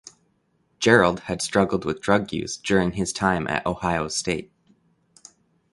Gerald 0.79 1.19
had 1.19 1.43
struggled 1.43 1.85
with 1.85 2.01
drug 2.01 2.33
use 2.33 2.57
during 2.57 2.93
his 2.93 3.13
time 3.13 3.47
at 3.47 3.67
Ohio 3.67 4.07
State. 4.07 4.51